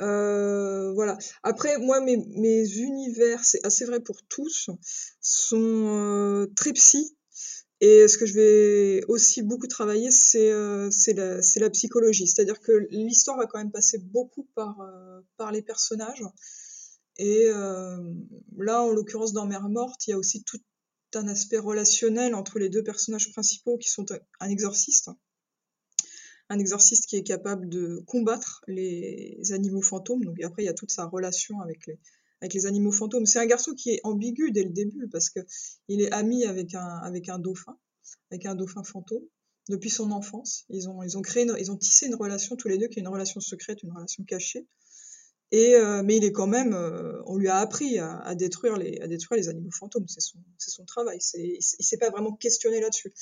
[0.00, 1.18] Euh, voilà.
[1.42, 4.70] Après, moi, mes, univers, c'est assez vrai pour tous,
[5.20, 7.16] sont euh, très psy.
[7.80, 10.52] Et ce que je vais aussi beaucoup travailler, c'est
[11.12, 12.26] la, psychologie.
[12.26, 16.22] C'est-à-dire que l'histoire va quand même passer beaucoup par les personnages.
[17.18, 18.12] Et euh,
[18.58, 20.58] là, en l'occurrence, dans Mère Morte, il y a aussi tout
[21.14, 24.04] un aspect relationnel entre les deux personnages principaux qui sont
[24.40, 25.10] un exorciste.
[26.48, 30.24] Un exorciste qui est capable de combattre les animaux fantômes.
[30.24, 33.26] Donc après, il y a toute sa relation avec les, animaux fantômes.
[33.26, 35.40] C'est un garçon qui est ambigu dès le début parce que
[35.88, 37.78] il est ami avec un, avec un dauphin,
[38.30, 39.24] avec un dauphin fantôme
[39.68, 40.64] depuis son enfance.
[40.68, 43.02] Ils ont, ils ont créé, ils ont tissé une relation tous les deux qui est
[43.02, 44.66] une relation secrète, une relation cachée.
[45.54, 49.70] Euh, mais il est quand même, euh, on lui a appris à, détruire les, animaux
[49.70, 50.06] fantômes.
[50.08, 50.20] C'est
[50.70, 51.18] son, travail.
[51.34, 53.12] Il, il s'est pas vraiment questionné là-dessus.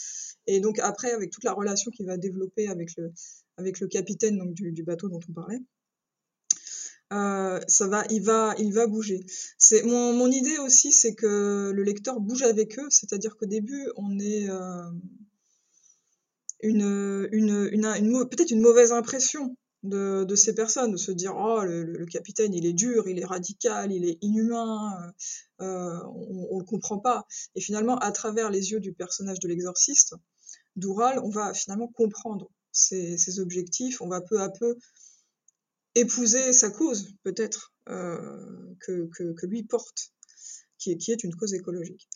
[0.47, 5.09] Et donc après, avec toute la relation qu'il va développer avec le, capitaine du, bateau
[5.09, 5.61] dont on parlait,
[7.13, 9.25] euh, ça va, il va, bouger.
[9.85, 14.49] Mon, idée aussi, c'est que le lecteur bouge avec eux, c'est-à-dire qu'au début, on est
[16.63, 22.73] peut-être une mauvaise impression de, ces personnes, de se dire oh le, capitaine il est
[22.73, 25.13] dur, il est radical, il est inhumain,
[25.61, 27.27] euh, on, on le comprend pas.
[27.55, 30.15] Et finalement, à travers les yeux du personnage de l'exorciste,
[30.77, 34.77] d'Oural, on va finalement comprendre ses, objectifs, on va peu à peu
[35.95, 40.13] épouser sa cause, peut-être, euh, que, que, lui porte,
[40.79, 42.09] qui est une cause écologique.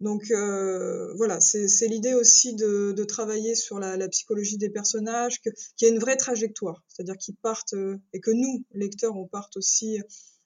[0.00, 5.84] Donc euh, voilà, c'est l'idée aussi de, travailler sur la, psychologie des personnages, qu'il y
[5.84, 9.98] ait une vraie trajectoire, c'est-à-dire qu'ils partent, euh, et que nous, lecteurs, on parte aussi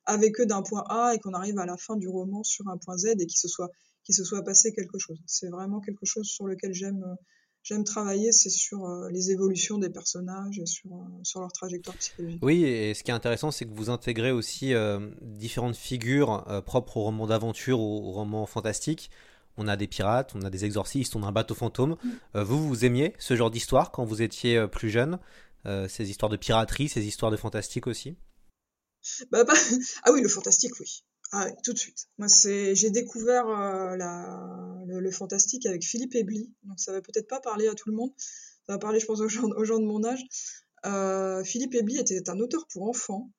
[0.07, 2.77] avec eux d'un point A et qu'on arrive à la fin du roman sur un
[2.79, 3.71] point Z et qu'il se soit,
[4.09, 5.19] se soit passé quelque chose.
[5.27, 7.17] C'est vraiment quelque chose sur lequel j'aime
[7.64, 11.97] j'aime travailler, c'est sur euh, les évolutions des personnages et sur, euh, sur leur trajectoire
[11.97, 12.38] psychologique.
[12.43, 16.99] Oui, et ce qui est intéressant, c'est que vous intégrez aussi euh, différentes figures propres
[16.99, 19.11] au roman d'aventure ou au roman fantastique.
[19.57, 21.97] On a des pirates, on a des exorcistes, on a un bateau fantôme.
[22.35, 25.19] Euh, vous, vous aimiez ce genre d'histoire quand vous étiez euh, plus jeune
[25.67, 28.17] Euh, Ces histoires de piraterie, ces histoires de fantastique aussi?
[29.31, 29.45] Bah,
[30.05, 31.05] Ah oui, le fantastique, oui.
[31.33, 32.07] Ah, oui, tout de suite.
[32.19, 34.85] Moi, c'est, j'ai découvert euh, la...
[34.87, 37.97] le, le fantastique avec Philippe Ebli, donc ça va peut-être pas parler à tout le
[37.97, 38.12] monde.
[38.67, 40.23] Ça va parler, je pense, aux gens, aux gens de mon âge.
[40.87, 43.31] Euh, Philippe Ebli était un auteur pour enfants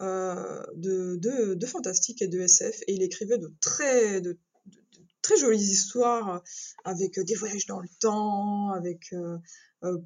[0.00, 4.78] euh, de, de, de fantastique et de SF, et il écrivait de très, de, de-
[5.22, 6.42] très jolies histoires
[6.84, 9.38] avec des voyages dans le temps, avec euh,
[9.84, 9.98] euh,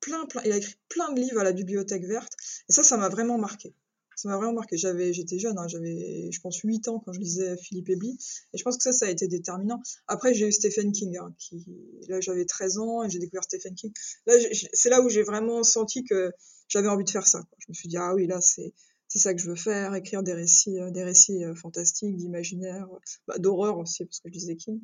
[0.00, 0.42] plein, plein.
[0.44, 2.32] Il a écrit plein de livres à la bibliothèque verte,
[2.68, 3.74] et ça, ça m'a vraiment marqué.
[4.16, 4.76] Ça m'a vraiment marqué.
[4.76, 8.16] J'avais, j'étais jeune, hein, j'avais, je pense, 8 ans quand je lisais Philippe Ebli.
[8.52, 9.82] Et je pense que ça, ça a été déterminant.
[10.06, 11.66] Après, j'ai eu Stephen King, hein, qui,
[12.08, 13.92] là, j'avais 13 ans et j'ai découvert Stephen King.
[14.26, 14.34] Là,
[14.72, 16.30] c'est là où j'ai vraiment senti que
[16.68, 17.42] j'avais envie de faire ça.
[17.58, 18.72] Je me suis dit, ah oui, là, c'est,
[19.14, 22.88] c'est ça que je veux faire, écrire des récits, euh, des récits euh, fantastiques, d'imaginaire,
[22.92, 22.98] euh,
[23.28, 24.80] bah, d'horreur aussi, parce que je lisais King.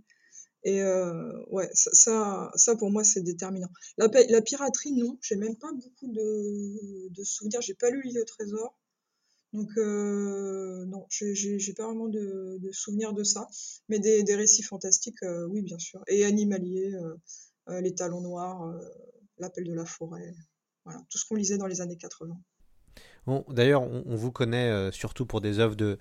[0.62, 0.82] Et
[1.48, 3.70] ouais, ça, ça, pour moi, c'est déterminant.
[3.96, 4.10] La,
[4.42, 7.62] piraterie, non, j'ai même pas beaucoup de, souvenirs.
[7.62, 8.78] J'ai pas lu L'île au trésor.
[9.54, 13.48] Donc, euh, non, j'ai- pas vraiment de, souvenirs de ça.
[13.88, 16.04] Mais des, récits fantastiques, oui, bien sûr.
[16.08, 16.92] Et animaliers,
[17.80, 18.70] Les Talons Noirs,
[19.38, 20.34] L'Appel de la Forêt.
[20.84, 22.38] Voilà, tout ce qu'on lisait dans les années 80.
[23.48, 25.98] D'ailleurs, on, vous connaît euh, surtout pour des œuvres de,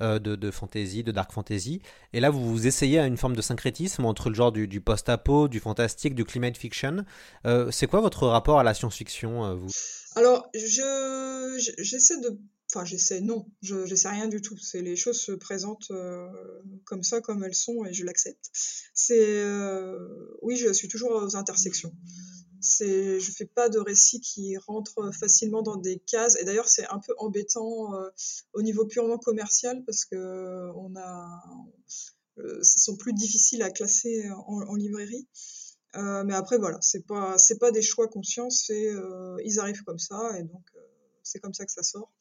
[0.00, 1.82] euh, de, de fantasy, de dark fantasy.
[2.12, 5.48] Et là, vous vous essayez à une forme de syncrétisme entre le genre du, post-apo,
[5.48, 7.04] du fantastique, du climate fiction.
[7.46, 9.70] Euh, c'est quoi votre rapport à la science-fiction, vous?
[10.14, 12.38] Alors, je, je- j'essaie de,
[12.72, 14.56] enfin, j'essaie, non, je, j'essaie rien du tout.
[14.58, 15.92] C'est les choses se présentent
[16.84, 18.50] comme ça, comme elles sont, et je l'accepte.
[18.94, 19.44] C'est,
[20.42, 21.92] oui, je suis toujours aux intersections.
[22.60, 26.36] C'est, je fais pas de récits qui rentrent facilement dans des cases.
[26.40, 28.10] Et d'ailleurs, c'est un peu embêtant euh,
[28.52, 31.42] au niveau purement commercial parce que on a,
[32.38, 35.26] euh, sont plus difficiles à classer en, librairie.
[35.96, 39.82] Euh, mais après, voilà, c'est pas, c'est pas des choix conscients, c'est, euh, ils arrivent
[39.84, 40.80] comme ça, et donc euh,
[41.22, 42.12] c'est comme ça que ça sort.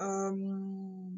[0.00, 1.10] Euh,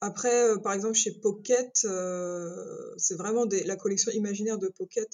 [0.00, 5.08] après, euh, par exemple, chez Pocket, euh, c'est vraiment des, la collection imaginaire de Pocket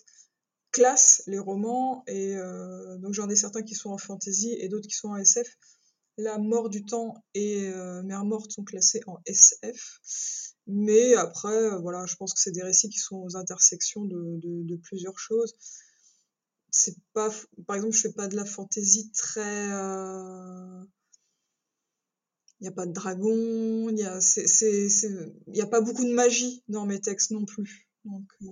[0.76, 4.86] classe les romans, et euh, donc j'en ai certains qui sont en fantasy et d'autres
[4.86, 5.48] qui sont en SF.
[6.18, 10.00] La mort du temps et euh, Mère morte sont classés en SF.
[10.66, 14.76] Mais après, euh, voilà, je pense que c'est des récits qui sont aux intersections de,
[14.82, 15.54] plusieurs choses.
[16.70, 17.30] C'est pas,
[17.66, 19.68] par exemple, je fais pas de la fantaisie très.
[22.60, 25.10] Il n'y a pas de dragon, il y a, c'est, c'est, c'est,
[25.46, 27.85] il y a pas beaucoup de magie dans mes textes non plus.
[28.06, 28.46] Donc euh,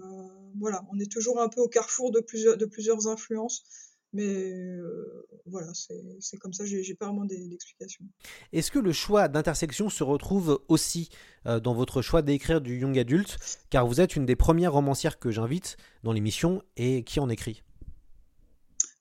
[0.59, 3.65] voilà, on est toujours un peu au carrefour de plusieurs, de plusieurs influences.
[4.13, 8.05] Mais euh, voilà, c'est, comme ça, j'ai, pas vraiment d'explications.
[8.53, 11.09] Est-ce que le choix d'intersection se retrouve aussi
[11.47, 13.39] euh, dans votre choix d'écrire du young adulte
[13.71, 17.65] Car vous êtes une des premières romancières que j'invite dans l'émission et qui en écrit.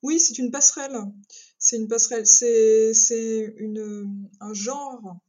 [0.02, 0.98] Oui, c'est une passerelle.
[1.60, 2.26] C'est une passerelle.
[2.26, 2.92] C'est,
[4.40, 5.20] un genre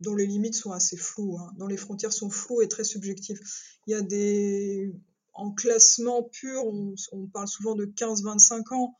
[0.00, 3.40] dont les limites sont assez floues, hein, dont les frontières sont floues et très subjectives.
[3.86, 4.94] Il y a des,
[5.34, 8.96] en classement pur, on, parle souvent de 15-25 ans,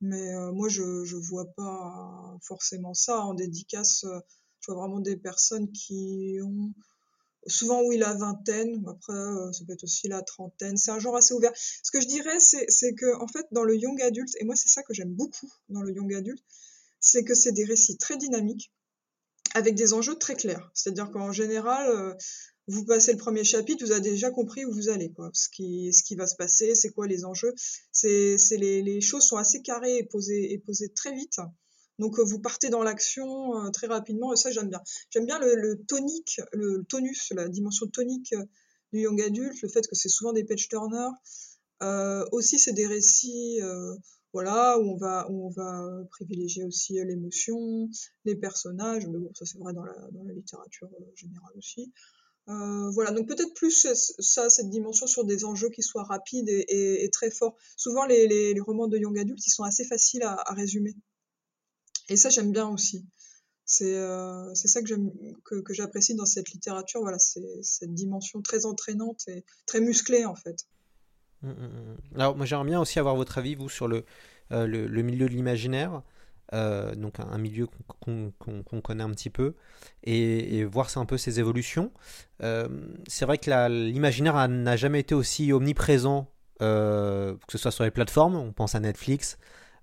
[0.00, 4.04] mais euh, moi je, je vois pas forcément ça en dédicace.
[4.04, 4.20] euh,
[4.60, 6.72] Je vois vraiment des personnes qui ont
[7.46, 10.76] souvent oui la vingtaine, après euh, ça peut être aussi la trentaine.
[10.76, 11.52] C'est un genre assez ouvert.
[11.54, 14.68] Ce que je dirais, c'est que en fait dans le young adulte, et moi c'est
[14.68, 16.44] ça que j'aime beaucoup dans le young adulte,
[17.00, 18.72] c'est que c'est des récits très dynamiques
[19.54, 20.70] avec des enjeux très clairs.
[20.74, 22.14] C'est-à-dire qu'en général, euh,
[22.66, 25.30] vous passez le premier chapitre, vous avez déjà compris où vous allez, quoi.
[25.32, 27.54] Ce qui, ce qui va se passer, c'est quoi les enjeux.
[27.92, 31.40] C'est, les, les choses sont assez carrées et posées, et posées très vite.
[31.98, 34.80] Donc euh, vous partez dans l'action euh, très rapidement et ça j'aime bien.
[35.10, 38.34] J'aime bien le, tonique, le tonus, la dimension tonique
[38.92, 41.10] du young adulte, le fait que c'est souvent des page turners.
[42.30, 43.60] Aussi c'est des récits
[44.32, 47.88] voilà où on va où on va privilégier aussi euh, l'émotion,
[48.24, 51.92] les personnages, mais bon ça c'est vrai dans la dans la littérature euh, générale aussi.
[52.48, 56.48] Euh, voilà, donc peut-être plus euh, ça, cette dimension sur des enjeux qui soient rapides
[56.48, 57.56] et, très forts.
[57.76, 60.94] Souvent, les, les- romans de young adultes, ils sont assez faciles à, résumer.
[62.08, 63.04] Et ça, j'aime bien aussi.
[63.66, 64.94] C'est euh, ça que
[65.44, 67.02] que, que j'apprécie dans cette littérature.
[67.02, 70.66] Voilà, c'est cette dimension très entraînante et très musclée en fait.
[71.42, 72.20] Mm, mm, mm.
[72.20, 74.04] Alors moi j'aimerais bien aussi avoir votre avis, vous, sur le,
[74.52, 76.02] euh, milieu de l'imaginaire,
[76.54, 77.66] euh, donc un, milieu
[78.00, 79.54] qu'on connaît un petit peu,
[80.04, 81.92] et, voir un peu ses évolutions.
[82.42, 82.68] Euh,
[83.06, 88.36] c'est vrai que l'imaginaire n'a jamais été aussi omniprésent, que ce soit sur les plateformes,
[88.36, 89.38] on pense à Netflix,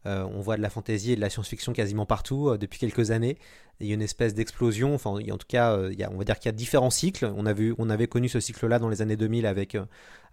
[0.06, 3.38] on voit de la fantasy et de la science-fiction quasiment partout euh, depuis quelques années.
[3.80, 4.94] Il y a une espèce d'explosion.
[4.94, 7.32] Enfin, en tout cas, a, on va dire qu'il y a différents cycles.
[7.36, 9.78] On, a vu, on avait connu ce cycle-là dans les années 2000 avec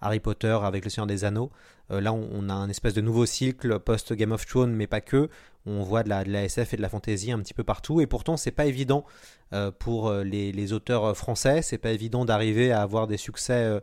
[0.00, 1.50] Harry Potter, avec Le Seigneur des Anneaux.
[1.90, 5.28] là, on, a un espèce de nouveau cycle post-Game of Thrones, mais pas que.
[5.66, 8.00] On voit de la, de la, SF et de la fantasy un petit peu partout.
[8.00, 9.04] Et pourtant, c'est pas évident
[9.80, 11.62] pour les, les, auteurs français.
[11.62, 13.80] C'est pas évident d'arriver à avoir des succès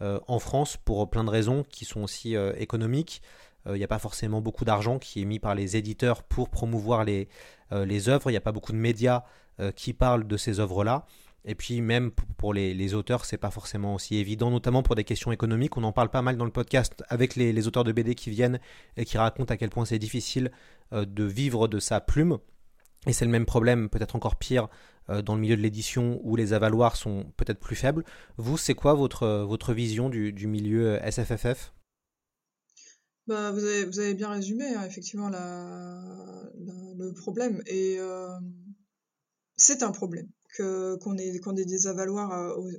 [0.00, 3.20] en France pour plein de raisons qui sont aussi économiques.
[3.66, 7.04] Il n'y a pas forcément beaucoup d'argent qui est mis par les éditeurs pour promouvoir
[7.04, 7.28] les,
[7.72, 8.30] euh, les œuvres.
[8.30, 9.24] Il n'y a pas beaucoup de médias
[9.60, 11.06] euh, qui parlent de ces œuvres-là.
[11.44, 15.04] Et puis même pour les, les auteurs, c'est pas forcément aussi évident, notamment pour des
[15.04, 15.76] questions économiques.
[15.76, 18.60] On en parle pas mal dans le podcast avec les, auteurs de BD qui viennent
[18.96, 20.52] et qui racontent à quel point c'est difficile
[20.92, 22.38] euh, de vivre de sa plume.
[23.06, 24.68] Et c'est le même problème, peut-être encore pire,
[25.24, 28.04] dans le milieu de l'édition où les avaloirs sont peut-être plus faibles.
[28.36, 31.72] Vous, c'est quoi votre, votre vision du, du milieu SFFF
[33.26, 37.62] bah, vous avez, vous avez bien résumé, hein, effectivement, le problème.
[37.66, 38.36] Et euh,
[39.56, 42.32] c'est un problème qu'on ait, des avaloirs.
[42.32, 42.70] Euh,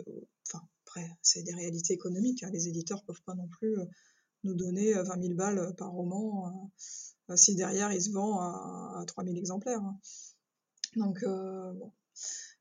[0.48, 2.44] enfin, après, c'est des réalités économiques.
[2.44, 3.86] Hein, les éditeurs peuvent pas non plus euh,
[4.44, 6.72] nous donner 20 000 balles par roman
[7.36, 9.82] si derrière il se vend à, à 3 000 exemplaires.
[9.82, 9.98] Hein.
[10.98, 11.94] Donc, bon.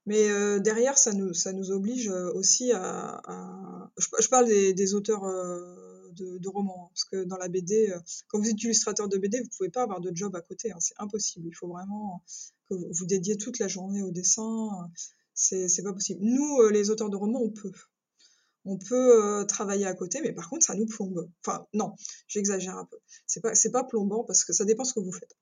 [0.05, 0.29] Mais
[0.61, 3.21] derrière, ça nous, ça nous oblige aussi à.
[3.97, 5.23] Je, parle des auteurs
[6.13, 6.85] de, romans.
[6.85, 9.69] Hein, parce que dans la BD, euh, quand vous êtes illustrateur de BD, vous pouvez
[9.69, 10.71] pas avoir de job à côté.
[10.71, 11.47] Hein, c'est impossible.
[11.47, 12.23] Il faut vraiment
[12.69, 14.69] que vous dédiez toute la journée au dessin.
[15.33, 16.21] C'est, c'est pas possible.
[16.23, 17.71] Nous, euh, les auteurs de romans, on peut.
[18.65, 21.29] On peut euh, travailler à côté, mais par contre, ça nous plombe.
[21.45, 21.95] Enfin, non,
[22.27, 22.97] j'exagère un peu.
[23.27, 25.35] C'est pas, c'est pas plombant parce que ça dépend ce que vous faites.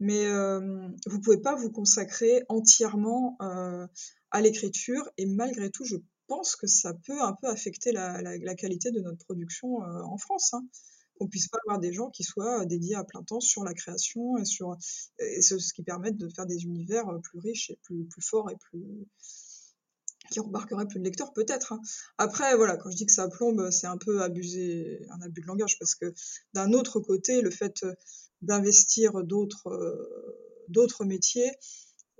[0.00, 6.56] Mais euh, vous pouvez pas vous consacrer entièrement à l'écriture et malgré tout, je pense
[6.56, 10.54] que ça peut un peu affecter la, qualité de notre production euh, en France.
[10.54, 10.66] Hein.
[11.18, 14.36] Qu'on puisse pas avoir des gens qui soient dédiés à plein temps sur la création
[14.36, 14.76] et sur
[15.20, 18.56] et ce, qui permet de faire des univers euh, plus riches et plus, forts et
[18.56, 19.06] plus
[20.30, 21.72] qui embarqueraient plus de lecteurs peut-être.
[21.72, 21.80] Hein.
[22.18, 25.46] Après voilà, quand je dis que ça plombe, c'est un peu abusé, un abus de
[25.46, 26.12] langage parce que
[26.52, 27.84] d'un autre côté, le fait
[28.42, 31.52] d'investir d'autres euh, d'autres métiers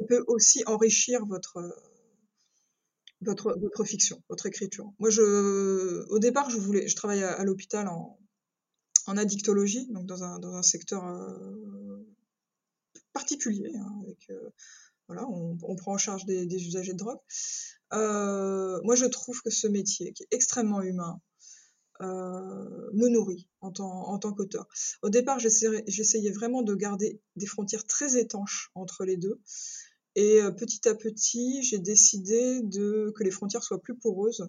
[0.08, 1.58] peut aussi enrichir votre
[3.20, 4.92] votre, fiction, votre écriture.
[4.98, 8.18] Moi, je, au départ, je voulais, je travaillais à, l'hôpital en,
[9.06, 12.06] addictologie, donc dans un, dans un secteur euh,
[13.12, 14.50] particulier, hein, avec, euh,
[15.08, 17.18] voilà, on, prend en charge des, usagers de drogue.
[17.92, 21.20] Euh, moi, je trouve que ce métier, qui est extrêmement humain,
[22.00, 24.66] me nourrit en tant qu'auteur.
[25.02, 29.40] Au départ, j'essayais vraiment de garder des frontières très étanches entre les deux.
[30.16, 34.48] Et euh, petit à petit, j'ai décidé de, que les frontières soient plus poreuses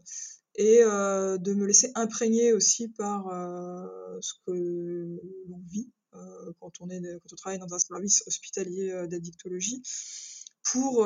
[0.56, 5.90] et euh, de me laisser imprégner aussi par euh, ce que l'on vit
[6.62, 9.82] quand, on est, quand on travaille dans un service hospitalier d'addictologie
[10.64, 11.06] pour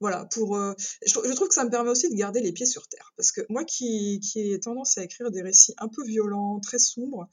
[0.00, 0.58] voilà, pour.
[1.06, 3.12] Je, trouve que ça me permet aussi de garder les pieds sur terre.
[3.16, 7.28] Parce que moi qui, ai tendance à écrire des récits un peu violents, très sombres,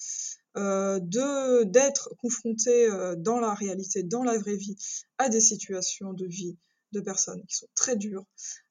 [0.56, 4.76] de d'être confronté euh, dans la réalité, dans la vraie vie,
[5.18, 6.58] à des situations de vie
[6.92, 8.26] de personnes qui sont très dures,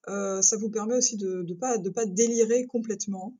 [0.08, 3.36] euh, ça vous permet aussi de ne pas, de pas délirer complètement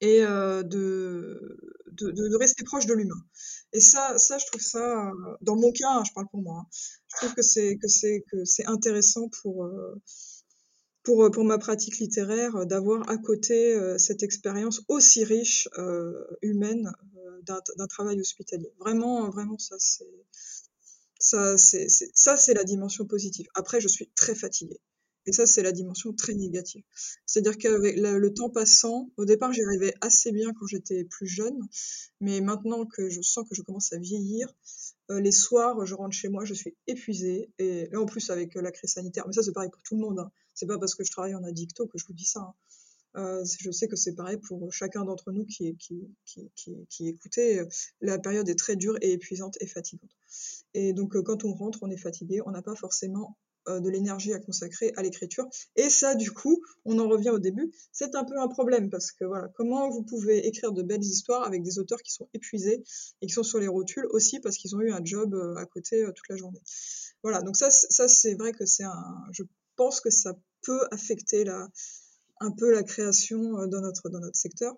[0.00, 1.58] et euh, de,
[1.92, 3.20] de, de, rester proche de l'humain.
[3.72, 6.66] Et ça, ça, je trouve ça, dans mon cas, hein, je parle pour moi, hein,
[7.08, 10.00] je trouve que c'est que c'est intéressant pour euh,
[11.08, 15.66] pour pour ma pratique littéraire euh, d'avoir à côté euh, cette expérience aussi riche
[16.42, 16.92] humaine
[17.46, 18.70] d'un travail hospitalier.
[18.78, 20.04] Vraiment, vraiment, ça c'est
[21.18, 23.46] ça c'est ça c'est la dimension positive.
[23.54, 24.80] Après, je suis très fatiguée.
[25.26, 26.82] Et ça, c'est la dimension très négative.
[27.26, 31.60] C'est-à-dire qu'avec le, temps passant, au départ, j'y arrivais assez bien quand j'étais plus jeune,
[32.20, 36.14] mais maintenant que je sens que je commence à vieillir, euh, les soirs, je rentre
[36.14, 37.50] chez moi, je suis épuisée.
[37.58, 40.00] Et en plus, avec euh, la crise sanitaire, mais ça, c'est pareil pour tout le
[40.00, 40.18] monde.
[40.18, 40.30] Hein.
[40.54, 42.40] C'est pas parce que je travaille en addicto que je vous dis ça.
[42.40, 42.54] Hein.
[43.16, 47.08] Euh, je sais que c'est pareil pour chacun d'entre nous qui, qui, qui, qui, qui
[47.08, 47.66] écoutait.
[48.00, 50.10] La période est très dure et épuisante et fatigante.
[50.74, 54.32] Et donc, quand on rentre, on est fatigué, on n'a pas forcément euh, de l'énergie
[54.32, 55.46] à consacrer à l'écriture.
[55.76, 59.12] Et ça, du coup, on en revient au début, c'est un peu un problème parce
[59.12, 62.82] que voilà, comment vous pouvez écrire de belles histoires avec des auteurs qui sont épuisés
[63.20, 65.66] et qui sont sur les rotules aussi parce qu'ils ont eu un job euh, à
[65.66, 66.60] côté euh, toute la journée.
[67.22, 69.42] Voilà, donc ça, ça c'est vrai que c'est un, je
[69.76, 71.68] pense que ça peut affecter la,
[72.40, 74.76] un peu la création dans notre, dans notre secteur.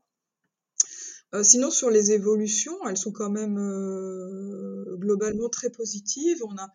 [1.34, 6.42] Euh, sinon, sur les évolutions, elles sont quand même euh, globalement très positives.
[6.44, 6.68] On a,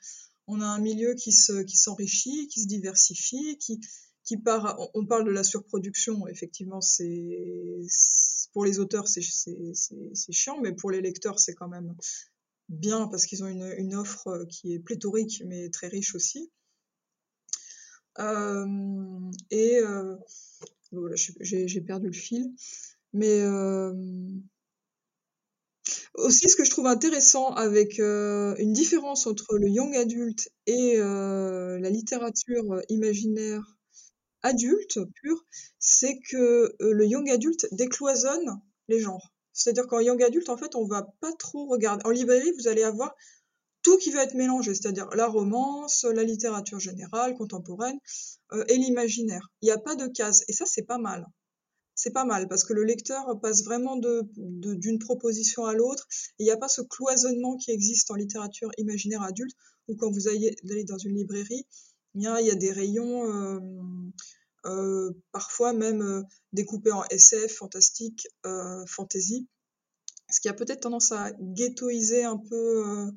[0.47, 5.25] on a un milieu qui se, qui s'enrichit, qui se diversifie, qui, part, on parle
[5.25, 7.81] de la surproduction, effectivement, c'est,
[8.53, 9.21] pour les auteurs, c'est,
[10.31, 11.95] chiant, mais pour les lecteurs, c'est quand même
[12.69, 16.51] bien parce qu'ils ont une, offre qui est pléthorique mais très riche aussi.
[18.17, 19.81] et
[20.91, 22.53] voilà, j'ai perdu le fil.
[23.13, 23.41] Mais
[26.17, 31.89] aussi, ce que je trouve intéressant avec une différence entre le young adulte et la
[31.89, 33.61] littérature imaginaire
[34.41, 35.45] adulte pure,
[35.79, 39.33] c'est que le young adulte décloisonne les genres.
[39.53, 42.05] C'est-à-dire qu'en young adulte, en fait, on va pas trop regarder.
[42.05, 43.15] En librairie, vous allez avoir
[43.81, 47.97] tout qui va être mélangé, c'est-à-dire la romance, la littérature générale, contemporaine
[48.67, 49.47] et l'imaginaire.
[49.61, 51.25] Il n'y a pas de case, et ça, c'est pas mal
[52.05, 56.07] c'est pas mal parce que le lecteur passe vraiment d'une de, proposition à l'autre.
[56.37, 59.55] Il n'y a pas ce cloisonnement qui existe en littérature imaginaire adulte
[59.87, 60.55] où quand vous allez,
[60.87, 61.65] dans une librairie,
[62.13, 63.59] il y a, des rayons euh,
[64.65, 66.21] euh, parfois même euh,
[66.53, 68.27] découpés en SF, fantastique,
[68.85, 69.47] fantasy,
[70.29, 73.11] ce qui a peut-être tendance à ghettoiser un peu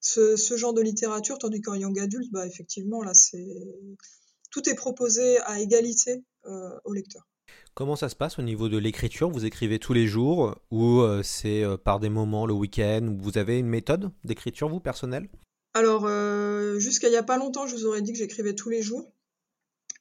[0.00, 3.46] ce, ce, genre de littérature, tandis qu'en young adulte, bah, effectivement, là, c'est
[4.50, 6.24] tout est proposé à égalité
[6.84, 7.22] au lecteur.
[7.74, 9.30] Comment ça se passe au niveau de l'écriture?
[9.30, 13.16] Vous écrivez tous les jours ou euh, c'est euh, par des moments le week-end?
[13.18, 15.30] Vous avez une méthode d'écriture, vous, personnelle?
[15.72, 18.68] Alors, euh, jusqu'à il n'y a pas longtemps, je vous aurais dit que j'écrivais tous
[18.68, 19.10] les jours.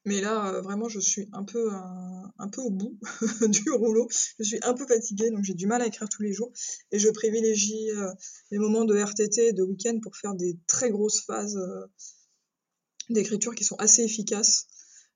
[0.03, 2.99] Mais là, vraiment, je suis un peu, un, peu au bout
[3.47, 4.09] du rouleau.
[4.39, 6.51] Je suis un peu fatiguée, donc j'ai du mal à écrire tous les jours.
[6.91, 7.87] Et je privilégie
[8.49, 11.59] les moments de RTT de week-end pour faire des très grosses phases
[13.11, 14.65] d'écriture qui sont assez efficaces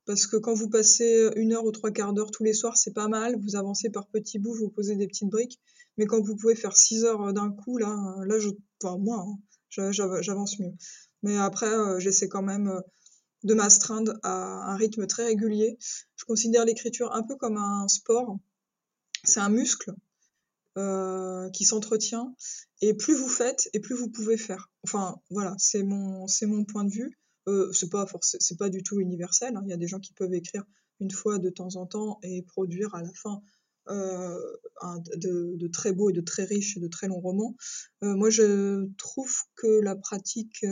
[0.06, 2.94] parce que quand vous passez une heure ou trois quarts d'heure tous les soirs, c'est
[2.94, 3.40] pas mal.
[3.42, 5.60] Vous avancez par petits bouts, vous posez des petites briques.
[5.98, 8.50] Mais quand vous pouvez faire six heures d'un coup, là, là, je,
[8.84, 10.74] enfin moi, hein, j'avance mieux.
[11.24, 12.82] Mais après, euh, j'essaie quand même euh,
[13.44, 15.78] de m'astreindre à un rythme très régulier.
[16.16, 18.38] Je considère l'écriture un peu comme un sport.
[19.24, 19.94] C'est un muscle
[20.78, 22.36] euh, qui s'entretient.
[22.82, 24.70] Et plus vous faites, et plus vous pouvez faire.
[24.84, 27.18] Enfin, voilà, c'est mon, c'est mon point de vue.
[27.48, 27.90] Euh, c'est
[28.58, 29.56] pas du tout universel.
[29.56, 29.62] Hein.
[29.66, 30.64] Il y a des gens qui peuvent écrire
[31.00, 33.42] une fois de temps en temps et produire à la fin
[33.90, 34.40] euh,
[35.18, 37.56] de, très beaux et de très riches et de très longs romans.
[38.04, 40.66] Euh, moi, je trouve que la pratique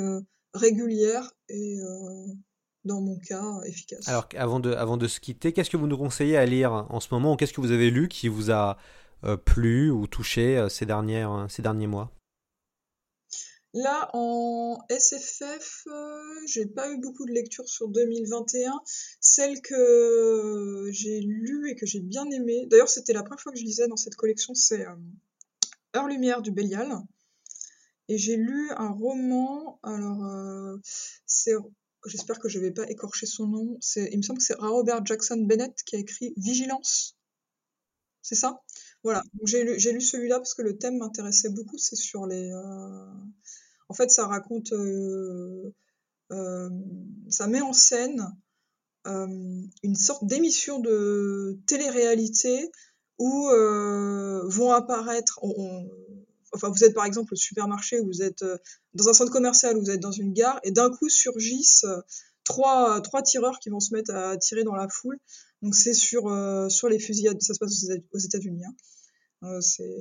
[0.53, 1.77] régulière est
[2.85, 4.07] dans mon cas efficace.
[4.07, 7.35] Alors, avant de, se quitter, qu'est-ce que vous nous conseillez à lire en ce moment
[7.35, 8.77] qu'est-ce que vous avez lu qui vous a
[9.45, 12.11] plu ou touché ces derniers mois?
[13.75, 18.79] Là, en SFF, euh, j'ai pas eu beaucoup de lectures sur 2021.
[19.19, 23.57] Celle que j'ai lue et que j'ai bien aimée, d'ailleurs c'était la première fois que
[23.57, 24.95] je lisais dans cette collection, c'est euh,
[25.95, 26.87] Heure Lumière du Bélial.
[28.09, 30.77] Et j'ai lu un roman, alors euh,
[31.25, 31.55] c'est,
[32.05, 35.37] j'espère que je vais pas écorcher son nom, il me semble que c'est Robert Jackson
[35.37, 37.17] Bennett qui a écrit Vigilance.
[38.21, 38.61] C'est ça?
[39.03, 42.51] Voilà, j'ai lu celui-là parce que le thème m'intéressait beaucoup, c'est sur les
[43.93, 45.71] en fait, ça raconte, euh,
[46.31, 46.69] euh,
[47.29, 48.27] ça met en scène
[49.05, 52.71] euh, une sorte d'émission de télé-réalité
[53.19, 53.49] où
[54.45, 55.39] vont apparaître,
[56.53, 58.43] enfin vous êtes par exemple au supermarché, vous êtes
[58.95, 61.85] dans un centre commercial, vous êtes dans une gare, et d'un coup surgissent
[62.43, 65.19] trois, trois tireurs qui vont se mettre à tirer dans la foule.
[65.61, 66.23] Donc c'est sur,
[66.71, 68.63] sur les fusillades, ça se passe aux États-Unis.
[69.43, 69.61] Hein.
[69.61, 69.95] c'est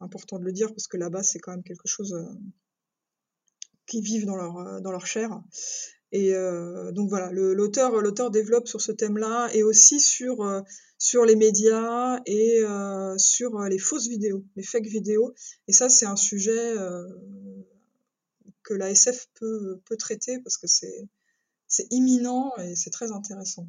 [0.00, 2.14] important de le dire parce que là-bas c'est quand même quelque chose
[3.86, 5.42] qui vivent dans leur, euh, dans leur chair.
[6.12, 10.60] Et euh, donc voilà, l'auteur l'auteur développe sur ce thème-là et aussi sur euh,
[10.98, 12.62] sur les médias et
[13.18, 15.34] sur les fausses vidéos, les fake vidéos.
[15.68, 16.74] Et ça, c'est un sujet
[18.62, 21.06] que la SF peut peut traiter parce que c'est
[21.68, 23.68] c'est imminent et c'est très intéressant.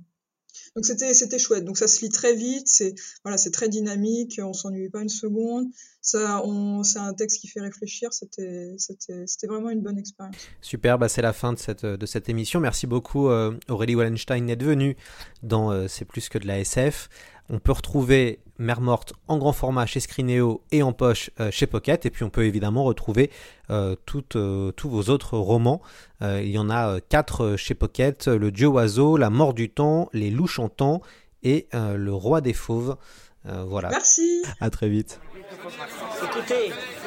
[0.77, 1.65] Donc c'était c'était chouette.
[1.65, 5.09] Donc ça se lit très vite, c'est voilà, c'est très dynamique, on s'ennuie pas une
[5.09, 5.69] seconde.
[6.01, 8.13] Ça, on, c'est un texte qui fait réfléchir.
[8.13, 10.35] C'était c'était c'était vraiment une bonne expérience.
[10.61, 12.59] Super, bah c'est la fin de cette de cette émission.
[12.59, 14.95] Merci beaucoup euh, Aurélie Wallenstein d'être venue
[15.41, 17.09] dans euh, C'est plus que de la SF.
[17.49, 21.67] On peut retrouver Mère Morte en grand format chez Scrineo et en poche euh, chez
[21.67, 22.05] Pocket.
[22.05, 23.31] Et puis on peut évidemment retrouver
[23.69, 23.95] euh,
[24.35, 25.81] euh, tous vos autres romans.
[26.21, 30.31] il y en a quatre chez Pocket Le Dieu Oiseau, La Mort du Temps, Les
[30.31, 31.01] Loups Chantants
[31.43, 32.97] et Le Roi des Fauves.
[33.45, 33.89] voilà.
[33.89, 34.43] Merci.
[34.59, 35.19] À très vite.
[36.23, 36.71] Écoutez,